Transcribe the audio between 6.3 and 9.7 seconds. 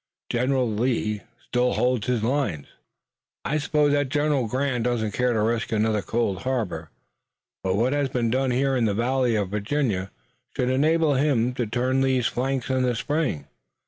Harbor, but what has been done here in the Valley of